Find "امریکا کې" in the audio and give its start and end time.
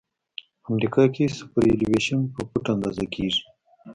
0.69-1.25